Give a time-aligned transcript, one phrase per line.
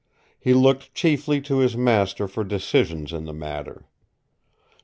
[0.39, 3.85] He looked chiefly to his master for decisions in the matter.